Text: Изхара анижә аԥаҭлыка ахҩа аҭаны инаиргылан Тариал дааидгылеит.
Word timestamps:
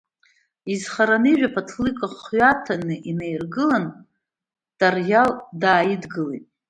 Изхара 0.73 1.17
анижә 1.21 1.45
аԥаҭлыка 1.47 2.07
ахҩа 2.11 2.49
аҭаны 2.53 2.95
инаиргылан 3.09 3.85
Тариал 4.79 5.31
дааидгылеит. 5.61 6.45